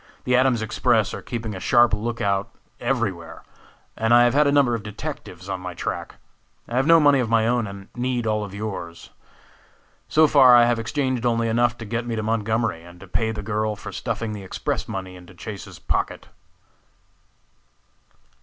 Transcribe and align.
The 0.23 0.35
Adams 0.35 0.63
Express 0.63 1.13
are 1.13 1.21
keeping 1.21 1.53
a 1.55 1.59
sharp 1.59 1.93
lookout 1.93 2.49
every 2.79 3.11
where, 3.11 3.43
and 3.95 4.15
I 4.15 4.23
have 4.23 4.33
had 4.33 4.47
a 4.47 4.51
number 4.51 4.73
of 4.73 4.81
detectives 4.81 5.47
on 5.47 5.61
my 5.61 5.75
track. 5.75 6.15
I 6.67 6.75
have 6.75 6.87
no 6.87 6.99
money 6.99 7.19
of 7.19 7.29
my 7.29 7.45
own 7.47 7.67
and 7.67 7.87
need 7.95 8.25
all 8.25 8.43
of 8.43 8.51
yours. 8.55 9.11
So 10.07 10.25
far 10.25 10.55
I 10.55 10.65
have 10.65 10.79
exchanged 10.79 11.23
only 11.23 11.47
enough 11.47 11.77
to 11.77 11.85
get 11.85 12.07
me 12.07 12.15
to 12.15 12.23
Montgomery, 12.23 12.81
and 12.83 12.99
to 12.99 13.07
pay 13.07 13.31
the 13.31 13.43
girl 13.43 13.75
for 13.75 13.91
stuffing 13.91 14.33
the 14.33 14.41
Express 14.41 14.87
money 14.87 15.15
into 15.15 15.35
Chase's 15.35 15.77
pocket." 15.77 16.29